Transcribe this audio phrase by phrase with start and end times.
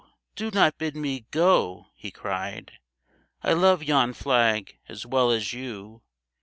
[0.35, 3.11] do not bid me go!' he cried;*
[3.43, 6.01] I love yon flag as well as you